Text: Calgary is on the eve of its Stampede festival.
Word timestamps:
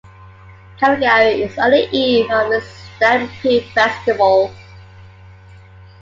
Calgary 0.79 1.43
is 1.43 1.55
on 1.59 1.69
the 1.69 1.87
eve 1.95 2.27
of 2.31 2.51
its 2.51 2.65
Stampede 2.95 3.65
festival. 3.75 4.51